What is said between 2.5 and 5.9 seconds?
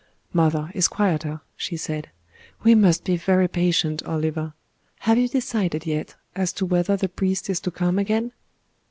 "We must be very patient, Oliver. Have you decided